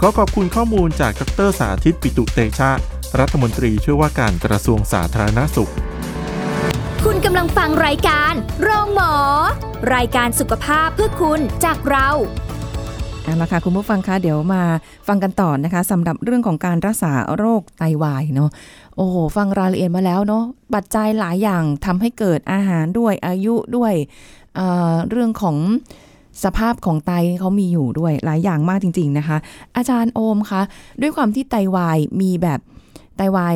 [0.00, 2.70] ขอขอบคุณข้อมูลจากดรสาธิตปิตุเตชะ
[3.20, 5.72] รัฐมนตรีช่วยว่าการกระทรวงสาธารณสุข
[7.04, 9.14] คุณกำลังฟังรายการโรงหมอ
[9.94, 12.08] รายการสุขภาพเพื่อคุณจากเรา
[13.24, 14.62] เอาละค่ะคุณผู้ฟังคะเดี๋ยวมา
[15.08, 18.50] ฟังกันต่อนะคะสำหรับเรื่องของการรักษาโรคไตวายเนาะ
[18.96, 23.94] โอ้โหฟังรายละเอียดมาแล้วเนาะปัจจัยหลายอย่างทำให้เกิดอาหารด้วยอายุด้วย
[24.54, 25.56] เเรื่องของ
[26.44, 29.36] สภาพของไตเขามีอยู่ด้วยหลายอย่างมากจริง ๆนะคะ
[29.76, 30.62] อาจารย์โอมคะ
[31.00, 32.60] ด้วยความที่ไตวายมีแบบ
[33.16, 33.54] ไตวาย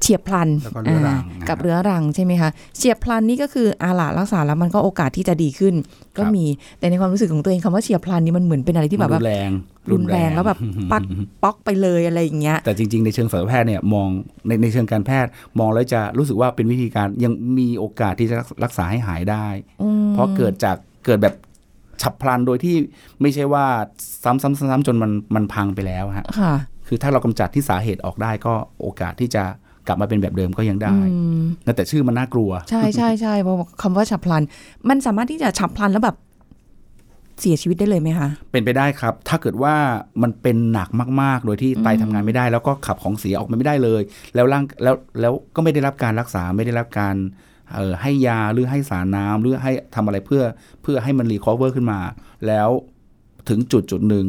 [0.00, 5.74] เฉียบพลันแล้วก็เรื้อรังานะครับกับเรื้อรังใช่ไหมคะเฉียบพลันนี่ก็คืออาล่ะรักษาแล้วมันก็โอกาสที่จะดีขึ้น
[6.16, 6.44] ก็ครับมี
[6.78, 9.50] แต่ในความรู้สึกของตัวเองคำว่าเฉียบพลันนี่มันเหมือนเป็นอะไรที่แบบรุว่านแรง
[9.92, 10.58] รุนแรงแล้วแบบ
[10.92, 11.02] ปัก
[11.42, 14.08] ป๊อกไปเลยอะไรอย่างเงี้ยแต่จริง ๆ ในเชิงสัตวแพทย์เนี่ยมอง
[14.46, 19.46] ในในเชิงการแพทย์มองแล้วจะรู้สึกว่าเป็นวิธีการยังมีโอกาสที่จะรักษาให้หายได้
[19.82, 21.34] อืมเพราะเกิดจากเกิดแบบ
[22.02, 22.76] ฉับพลันโดยที่
[23.20, 23.66] ไม่ใช่ว่า
[24.24, 26.54] ซ้ำๆซ้ำๆจนมันมันพังไปแล้วฮะค่ะ
[26.88, 29.44] คือถ้าเรากำจัดที่สาเหตุออกได้ก็โอกาสที่จะ
[29.86, 34.42] กลับมาเป็นแบบเดิมก็ยังได้อืมนั่นแต่ชื่อมันน่ากลัว ใช่ใช่ใช่เพราะคำว่าฉับพลัน
[34.88, 36.16] มันสามารถที่จะฉับพลันแล้วแบบ
[37.40, 39.74] เสียชีวิตได้เลยไหมคะ เป็นไปได้ครับ ถ้าเกิดว่า
[40.22, 40.88] มันเป็นหนัก
[41.22, 44.02] มาก ๆ โดยที่ไตทำงานไม่ได้ แล้วก็ขับของเสียออกมาไม่ได้เลย
[44.34, 47.14] แล้วร่างแล้วแล้วก็ไม่ได้รับการรักษาไม่ได้รับการ
[47.72, 50.42] เอ่อให้ยาหรือให้สารน้ำหรือให้ทำอะไรเพื่อ
[50.82, 52.00] เพื่อให้มันรีคอเวอร์ขึ้นมา
[52.46, 52.68] แล้ว
[53.48, 54.26] ถึงจุดจุดหนึ่ง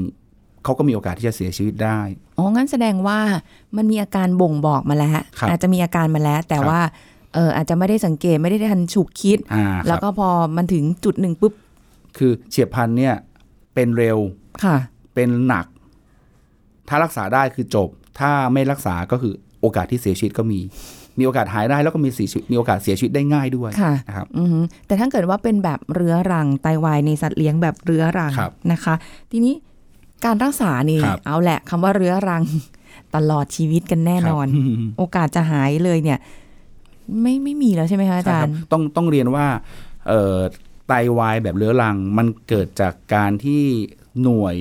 [0.66, 2.00] เขาก็มีโอกาสที่จะเสียชีวิตได้
[2.38, 3.20] อ๋องั้นแสดงว่า
[3.78, 6.82] มันมีอาการบ่งบอกมาแล้วครับอาจจะมีอาการมาแล้ว แต่ครับว่า
[7.34, 11.54] เอออาจจะไม่ได้สังเกตไม่ได้ทันฉุกคิดอ่าแล้วครับก็พอมันถึงจุดหนึ่งปุ๊บ
[12.18, 13.16] คือเฉียบพลันเนี่ย
[13.74, 14.18] เป็นเร็ว
[14.64, 14.78] ค่ะ
[15.14, 15.66] เป็นหนัก
[16.90, 20.60] ถ้ารักษาได้คือจบ ถ้าไม่รักษาก็คือโอกาสที่เสียชีวิตก็มี
[21.20, 28.96] มีโอกาสหายได้แล้วก็มีเสียชีวิตมีโอกาสเสียชีวิตได้ง่ายด้วยค่ะนะครับอือหือแต่ถ้าเกิดว่าเป็นแบบเรื้อรังไตวายในสัตว์เลี้ยงแบบเรื้อรังครับนะคะ
[29.32, 29.54] ทีนี้
[30.26, 32.44] การรักษานี่ครับเอาแหละคำว่าเรื้อรัง
[33.12, 36.20] ไตลอดชีวิตกันแน่นอนครับโอกาสจะหายเลยเนี่ย
[37.22, 39.46] ไม่ไม่มีแล้วใช่ไหมคะอาจารย์ใช่คบต้องต้องเรียนว่า
[40.08, 40.38] เอ่อ
[40.88, 43.64] ไตวายแบบเรื้อรัง มันเกิดจากการที่
[44.24, 44.56] หน่วย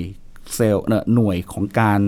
[0.55, 2.01] เซลล์เนอะหน่วยของการ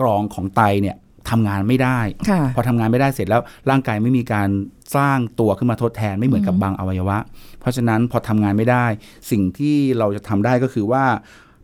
[0.00, 0.96] กรองของไตเนี่ย
[1.30, 4.48] ทำงานไม่ได้ค่ะพอทำงานไม่ได้เสร็จแล้วร่างกายไม่มีการ
[4.96, 7.18] สร้างตัวขึ้นมาทดแทนไม่เหมือนกับบางอวัยวะ
[7.60, 8.86] เพราะฉะนั้นพอทำงานไม่ได้
[9.30, 11.04] สิ่งที่เราจะทำได้ก็คือว่า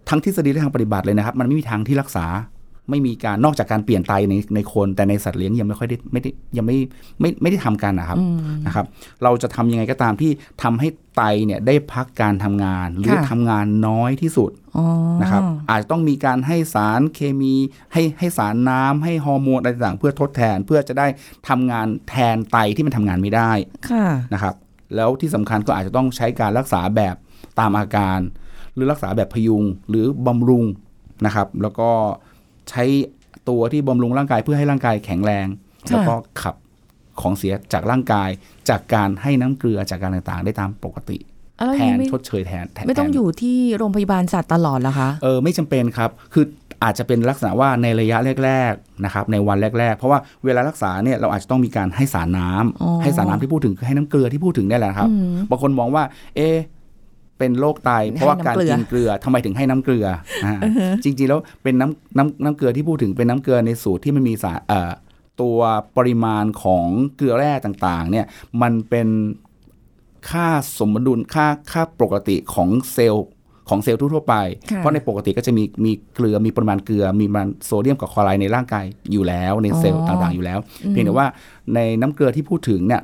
[0.09, 2.27] ทั้งทฤษฎีและทางปฏิบัติเลยนะครับ มันไม่มีทางที่รักษา
[2.91, 6.77] ไม่มีการนอกจากการเปลี่ยนไตในในคนแต่ในสัตว์เลี้ยงยังไม่ค่อยได้ไม่ได้ยังไม่
[7.21, 8.19] ไม่ไม่ได้ทำกันนะครับ
[8.67, 8.87] นะครับ
[9.23, 10.31] เราจะทำยังไงก็ตามที่
[10.63, 14.87] ทำให้ไตเนี่ยได้พักการทำงาน หรือค่ะทำงานน้อยที่สุดอ๋อ
[15.23, 17.55] นะครับ อาจจะต้องมีการให้สารเคมี
[17.93, 21.07] ให้ให้สารน้ำให้ฮอร์โมนอะไรต่างๆเพื่อทดแทนเพื่อจะได้
[21.49, 23.53] ทำงานแทนไตที่มันทำงานไม่ได้
[23.91, 24.55] ค่ะนะครับ
[24.97, 27.15] แล้วที่สำคัญก็อาจจะต้องใช้การรักษาแบบ
[27.59, 28.19] ตามอาการ
[28.79, 30.65] หรือรักษาแบบพยุงหรือบำรุง
[31.27, 31.91] นะครับ แล้วก็
[32.71, 32.85] ใช้
[33.49, 36.55] ตัวที่บำรุงร่างกายเพื่อให้ร่างกายแข็งแรงค่ะแล้วก็ขับ
[37.21, 38.29] ของเสียจากร่างกาย
[38.69, 41.19] จากการให้น้ำเกลือจากการต่างๆ ได้ตามปกติ
[41.57, 46.45] แล้วแทยังนไม่ชดเชยแทนแทนไม่ต้องแทนอยู่ที่โรงพยาบาลสัตว์ตลอดเหรอคะเออไม่จำเป็นครับคือ
[46.85, 56.05] อาจจะเป็นลักษณะว่าในระยะแรกๆนะครับในวันแรก ๆ เพราะว่าเวลารักษาเนี่ยเราอาจจะต้องมีการให้สารน้ำอ๋อให้สารน้ำที่พูดถึงคือให้น้ำเกลือที่พูดถึงเนี่ยแหละครับอืมบางคนมองว่า
[56.37, 56.57] เอะ
[57.39, 60.07] เป็นโรคไตเพราะว่าการให้น้ำเกลือกินเกลือทำไมถึงให้น้ำเกลือ
[60.45, 60.55] อ่า
[61.05, 64.93] จริงๆแล้วเป็นน้ำน้ำน้ำเกลือที่พูดถึงเป็นน้ำเกลือในสูตรที่มันมีสารเอ่อ
[65.41, 65.59] ตัว
[65.97, 68.27] ปริมาณของเกลือแร่ต่างๆ เนี่ย
[68.63, 69.09] มันเป็น
[70.31, 70.49] ค่า
[70.79, 73.27] สมดุลค่าค่าปกติของเซลล์
[73.69, 74.35] ของเซลล์ทั่วๆไป
[74.71, 80.59] ค่ะเพราะในปกติก็จะมีมีเกลือมีปริมาณเกลือ มีปริมาณโซเดียมกับคลอไรด์ในร่างกายอยู่แล้วในเซลล์อ๋อต่างๆอยู่แล้ว
[80.91, 81.27] เพียงแต่ว่า
[81.75, 83.03] ในน้ำเกลือที่พูดถึงเนี่ย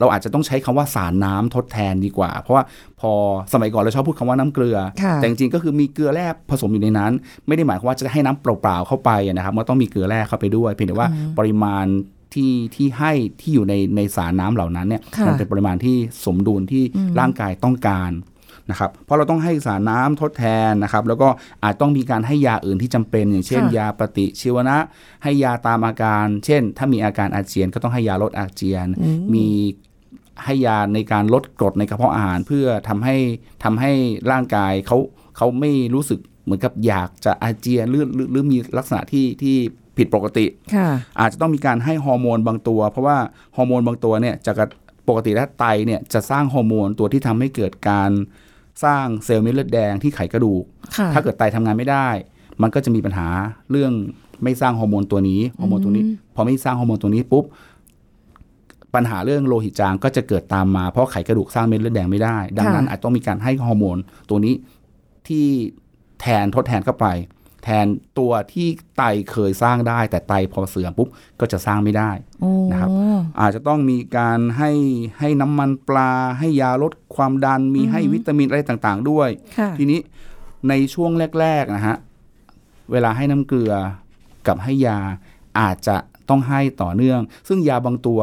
[0.00, 2.64] เราอาจจะต้องใช้คำว่าสารน้ำทดแทนดีกว่า เพราะว่า
[3.00, 3.12] พอ
[3.52, 7.12] สมัยก่อนเราชอบพูดคำว่าน้ำเกลือค่ะแต่จริงๆก็คือมีเกลือแร่ผสมอยู่ในนั้น
[7.46, 11.86] ไม่ได้หมายความว่าจะให้น้ำเปล่าๆเข้าไปนะครับมันต้องมีเกลือแร่เข้าไปด้วย เพียงแต่ว่าปริมาณ
[12.34, 16.82] ที่ที่ให้ที่อยู่ในในสารน้ำเหล่านั้นเนี่ยค่ะมันเป็นปริมาณที่สมดุลที่
[17.20, 18.10] ร่างกายต้องการ
[18.70, 21.28] นะครับเพราะเราต้องให้สารน้ำทดแทนนะครับแล้วก็
[21.62, 24.76] อาจต้องมีการให้ยาอื่นที่จำเป็น อย่างเช่นค่ะยาปฏิชีวนะ
[25.22, 28.86] ให้ยาตามอาการ เช่น ถ้ามีอาการอาเจียนก็ต้องให้ยาลดอาเจียน
[29.34, 29.46] มี
[30.44, 33.16] ให้ยาในการลดกรดในกระเพาะอาหาร เพื่อทำให้
[33.64, 33.92] ทำให้
[34.30, 34.98] ร่างกายเขา
[35.36, 39.56] เขาไม่รู้สึกเหมือนกับอยากจะอาเจียนหรือหรือหรือมีลักษณะที่ที่
[39.96, 40.88] ผิดปกติค่ะ
[41.20, 43.18] อาจจะต้องมีการให้ฮอร์โมนบางตัว เพราะว่า
[43.56, 44.66] ฮอร์โมนบางตัวเนี่ยจะกระ
[45.08, 48.10] ปกติแล้วไตเนี่ยจะสร้างฮอร์โมนตัวที่ทำให้เกิดการ
[48.84, 50.64] สร้างเซลล์เม็ดเลือดแดงที่ไขกระดูก
[50.96, 52.08] ค่ะถ้าเกิดไตทำงานไม่ได้
[52.62, 53.28] มันก็จะมีปัญหา
[53.70, 53.92] เรื่อง
[54.42, 56.04] ไม่สร้างฮอร์โมนตัวนี้ฮอร์โมนตัวนี้
[56.34, 57.44] พอไม่สร้างฮอร์โมนตัวนี้ปุ๊บ
[58.94, 63.98] ปัญหาเรื่องโลหิตจางก็จะเกิดตามมาเพราะไขกระดูกสร้างเม็ดเลือดแดงไม่ได้ ดังนั้นค่ะอาจต้องมีการให้ฮอร์โมน
[64.30, 64.54] ตัวนี้
[65.28, 65.46] ที่
[66.20, 67.06] แทนทดแทนเข้าไป
[67.62, 67.86] แทน
[68.18, 71.08] ตัวที่ไตเคยสร้างได้ แต่ไตพอเสื่อมปุ๊บ
[71.40, 72.90] ก็จะสร้างไม่ได้โอ้นะครับ
[73.40, 74.70] อาจจะต้องมีการให้
[75.20, 80.00] ให้น้ำมันปลา ให้ยาลดความดันมีให้วิตามินอะไรต่างๆ ด้วยค่ะทีนี้
[80.68, 81.96] ในช่วงแรกๆนะฮะ
[82.92, 83.72] เวลาให้น้ำเกลือ
[84.46, 84.98] กับให้ยา
[85.60, 85.96] อาจจะ
[86.28, 88.20] ต้องให้ต่อเนื่อง ซึ่งยาบางตัว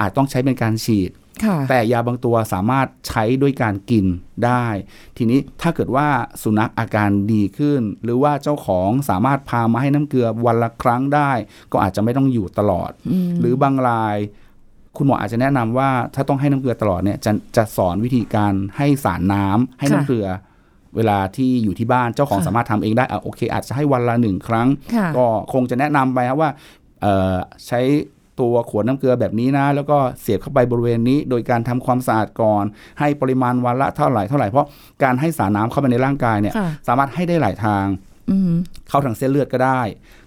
[0.00, 1.21] อาจต้องใช้เป็นการฉีดค่ะ
[1.68, 4.06] แต่ยาบางตัวสามารถใช้ด้วยการกิน
[4.44, 4.66] ได้
[5.16, 6.06] ทีนี้ถ้าเกิดว่า
[6.42, 11.30] สุนัขอาการดีขึ้น หรือว่าเจ้าของสามารถพามาให้น้ำเกลือวันละครั้งได้
[11.72, 12.90] ก็อาจจะไม่ต้องอยู่ตลอด
[13.40, 14.16] หรือบางราย
[14.96, 20.28] คุณหมออาจจะแนะนำว่าถ้าต้องให้น้ำเกลือตลอดเนี่ยจะจะสอนวิธีการให้สารน้ำให้น้ำค่ะเกลือ
[20.96, 26.50] เวลาที่อยู่ที่บ้านเจ้าของค่ะสามารถทำเองได้อะโอเค อาจจะให้วันละหนึ่งครั้งค่ะก็คงจะแนะนำไปครับว่า
[27.00, 27.80] เอ่อใช้
[28.40, 32.64] ตัวขวดน้ำเกลือแบบนี้นะ แล้วก็เสียบเข้าไปบริเวณนี้ โดยการทำความสะอาดก่อน
[33.00, 34.66] ให้ปริมาณวันละเท่าไหร่เท่าไหร่เพราะ
[35.02, 37.86] การให้สารน้ำเข้าไปในร่างกายเนี่ยค่ะสามารถให้ได้หลายทาง
[38.30, 38.52] อืม
[38.88, 39.80] เข้าทางเส้นเลือดก็ได้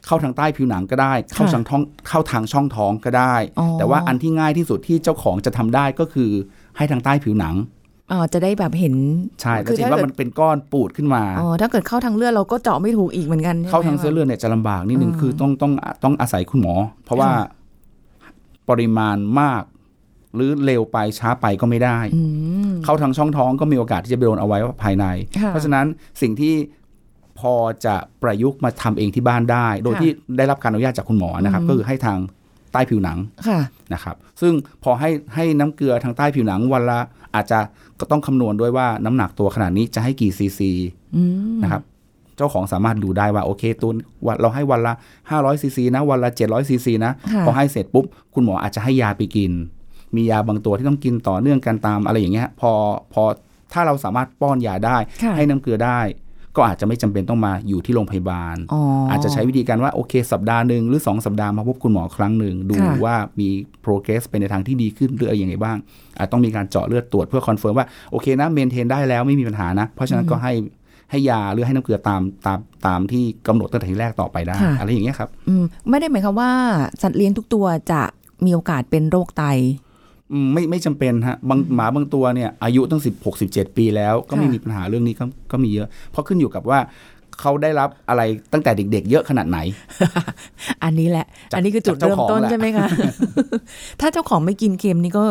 [0.06, 6.32] เข้าทางใต้ผิวหนังก็ได้ เข้าค่ะทางท้องเข้าทางช่องท้องก็ได้อ๋อแต่ว่าอันที่ง่ายที่สุดที่เจ้าของจะทำได้ก็คือ
[6.78, 7.56] ให้ทางใต้ผิวหนัง
[8.12, 8.94] อ๋อจะได้แบบเห็น
[9.42, 15.72] ใช่แล้วคือจะเห็นถ้าว่าเกิดมันเป็นก้อนปูดขึ้นมาอ๋อถ้าเกิดเข้าทางเลือดเราก็เจาะไม่ถูกอีกเหมือนกันใช่ไหมเข้าทางเส้นเลือดเนี่ยจะลำบากนิดนึงอืมคือต้องต้อง
[16.04, 16.74] ต้องอาศัยคุณหมอ
[17.06, 17.44] เพราะว่าค่ะ
[18.70, 19.64] ปริมาณมาก
[20.36, 22.22] หรือเร็วไปช้าไปก็ไม่ได้อื
[22.70, 25.06] มเข้าทางช่องท้องก็มีโอกาสที่จะไปโดนเอาไว้ภายใน
[25.42, 25.86] ค่ะเพราะฉะนั้น
[26.22, 26.56] สิ่งที่
[27.40, 27.54] พอ
[27.86, 32.20] จะประยุกต์มาทำเองที่บ้านได้ โดยค่ะที่ได้รับการอนุญาตจากคุณหมอนะครับอืมก็คือให้ทาง
[32.72, 33.60] ใต้ผิวหนังค่ะ
[33.94, 37.00] นะครับ ซึ่งพอให้ให้น้ำเกลือทางใต้ผิวหนังวันละ
[37.36, 37.60] อาจจะ
[38.00, 40.72] ก็ต้องคำนวณด้วยว่าน้ำหนักตัวขนาดนี้จะให้กี่ซีซี
[41.16, 41.24] อื
[41.56, 41.82] มนะครับ
[42.38, 43.92] เจ้าของสามารถดูได้ว่าโอเคตัว
[44.26, 44.94] วันเราให้วันละ
[45.28, 49.52] 500ซีซีนะ วันละ 700ซีซีนะค่ะพอให้เสร็จปุ๊บ คุณหมออาจจะให้ยาไปกิน
[50.16, 52.72] มียาบางตัวที่ต้องกินต่อเนื่องกันตามอะไรอย่างเงี้ย พอ
[53.14, 53.24] พอ
[53.74, 56.00] ถ้าเราสามารถป้อนยาได้ค่ะให้น้ำเกลือได้
[56.56, 63.50] ก็อาจจะไม่จำเป็นต้องมาอยู่ที่โรงพยาบาลอ๋อออาจจะใช้วิธีการว่าโอเค สัปดาห์หนึ่งหรือ 2 สัปดาห์มาพบคุณหมอครั้งหนึ่งดูค่ะว่ามี
[63.86, 65.78] progress ไปในทางที่ดีขึ้นหรืออะไรยังไงบ้าง
[66.18, 70.54] อาจต้องมีการเจาะเลือดตรวจเพื่อ confirm ว่าโอเคนะ maintain ได้แล้วไม่มีปัญหานะ เพราะฉะนั้นก็ให้
[71.12, 76.52] ให้ยาหรือให้น้ำเกลือตามตามตามที่กำหนดตั้งแต่ทีแรกต่อไปได้ค่ะอะไรอย่างเงี้ยครับอืมไม่ได้หมายความว่า
[77.02, 78.02] สัตว์เลี้ยงทุกตัวจะ
[78.46, 79.44] มีโอกาสเป็นโรคไต
[80.32, 86.80] อืมไม่ไม่จำเป็นฮะบางหมาบางตัวเนี่ยอายุตั้งสิบหกสิบเจ็ดปีแล้ว ก็ไม่ค่ะมีปัญหาเรื่องนี้ก็ก็มีเยอะ เพราะขึ้นอยู่กับว่า
[87.42, 88.22] เขาได้รับอะไร
[88.54, 89.60] ตั้งแต่เด็กๆ เยอะขนาดไหน
[90.84, 92.88] อันนี้แหละจากอันนี้คือจุดจากเจ้าเริ่มของต้นแหละใช่ไหมคะ
[94.02, 95.24] ถ้าเจ้าของไม่กินเค็มนี่ก็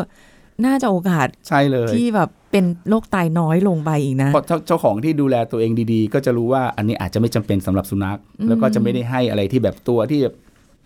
[0.67, 10.21] น่าจะโอกาสใช่เลย ที่แบบเป็นโรคไตน้อยลงไปอีกนะเพราะเจ้าเจ้าของที่ดูแลตัวเองดีๆ ก็จะรู้ว่าอันนี้อาจจะไม่จำเป็นสำหรับสุนัข แล้วก็จะไม่ได้ให้อะไรที่แบบตัวที่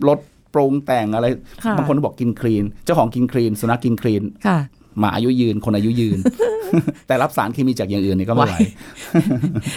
[0.09, 0.19] ลด
[0.55, 1.27] ปรุงแต่งอะไร
[1.65, 4.59] ค่ะบางคนก็บอกกินคลีน เจ้าของกินคลีน สุนัขกินคลีนค่ะ
[5.01, 6.19] หมาอายุยืนคนอายุยืน
[7.07, 8.57] แต่รับสารเคมีจากอย่างอื่นนี่ก็ไม่ไหว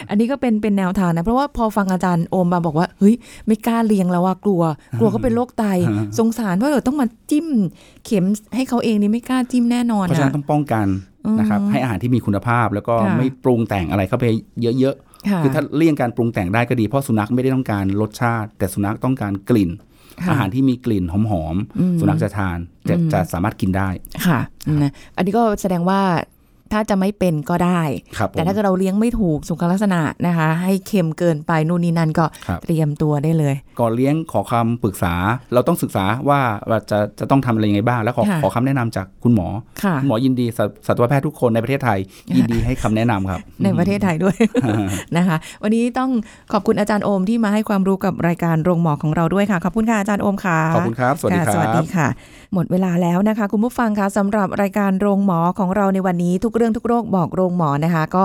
[0.09, 3.15] อันนี้ก็เป็นเป็นแนวทางนะเพราะว่าพอฟังอาจารย์โอมมาบอกว่าเฮ้ย
[3.47, 4.61] ไม่กล้าเลี้ยงแล้วว่ากลัว
[4.99, 5.63] กลัวเขาเป็นโรคไต
[6.19, 7.47] สงสารเพราะเดี๋ยวต้องมาจิ้ม
[8.05, 10.87] เข็มให้เขาเองนี่ไม่กล้าจิ้มแน่นอนเพราะฉะนั้อะนต้องป้องกัน
[11.39, 14.25] นะครับให้อาหารที่มีคุณภาพแล้วก็ค่ะไม่ปรุงแต่งอะไรเข้าไป
[14.61, 14.95] เยอะ
[15.29, 19.90] ค่ะๆคือถ้าเลี่ยงการปรุงแต่งได้ก็ดีเพราะสุนัขไม่ได้ต้องการรสชาติ แต่สุนัขต้องการกลิ่นค่ะ
[20.29, 22.57] อาหารที่มีกลิ่นหอมอืมๆสุนัขจะทาน
[22.89, 23.89] จะอืมจะสามารถกินได้
[24.25, 24.39] ค่ะ
[24.83, 26.01] นะอันนี้ก็แสดงว่า
[26.73, 27.81] ถ้าจะไม่เป็นก็ได้
[28.17, 35.13] ครับผมแต่ถ้าเกิดเราเลี้ยงไม่ถูกสุขลักษณะนะคะ ให้เค็มเกินไปนู่นนี่นั่นก็ครับเตรียมตัวได้เลย ก่อนเลี้ยงขอคำปรึกษา
[35.53, 39.47] เราต้องศึกษาว่าว่าจะจะต้องทำอะไรยังไงบ้าง แล้วขอค่ะขอคำแนะนำจากคุณหมอ
[39.83, 41.99] ค่ะคุณหมอยินดีสัตสัตวแพทย์ทุกคนในประเทศไทย
[42.37, 44.35] ยินดีให้คำแนะนำครับ ในประเทศไทยด้วย
[45.17, 46.09] นะคะ วันนี้ต้อง
[46.53, 52.07] ขอบคุณอาจารย์โอมที่มาให้ความรู้กับรายการโรงหมอของเราด้วยค่ะขอบคุณค่ะอาจารย์โอมค่ะขอบคุณครับสวัสดีคค่ะรัสวัสบดีค่ะ
[52.53, 58.23] หมดเวลาแล้วนะคะ คุณผู้ฟังคะสำหรับรายการโรงหมอของเราในวันนี้ทุกเรื่องทุกโรคบอกโรงหมอนะคะ ก็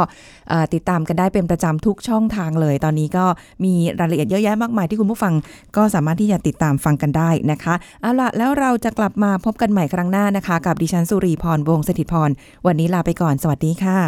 [0.74, 3.24] ติดตามกันได้เป็นประจำทุกช่องทางเลย ตอนนี้ก็
[3.64, 5.34] มีรายละเอียดเยอะแยะมากมายที่คุณผู้ฟัง
[5.76, 12.30] ก็สามารถที่จะติดตามฟังกันได้นะคะเอาละแล้วเราจะกลับมาพบกันใหม่ครั้งหน้านะคะ กับดิฉันสุรีพรวงศ์สถิตพร
[12.66, 13.98] วันนี้ลาไปก่อนสวัสดีค่ะ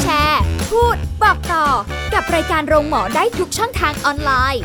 [0.00, 1.66] แชร์ พูด บอกต่อ
[2.14, 4.64] กับรายการโรงหมอได้ทุกช่องทางออนไลน์